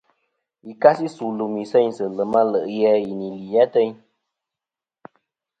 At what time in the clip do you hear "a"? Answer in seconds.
2.39-2.41, 2.93-2.95